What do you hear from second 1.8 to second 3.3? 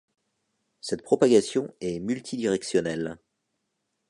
multidirectionnelle.